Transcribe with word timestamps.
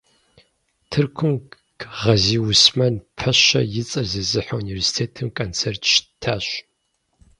Тыркум 0.89 1.33
Гъэзиуэсмэн 1.97 2.95
пэщэ 3.17 3.61
и 3.81 3.83
цӀэр 3.89 4.05
зезыхьэ 4.11 4.55
университетым 4.63 5.27
концерт 5.37 5.81
щыттащ. 5.91 6.45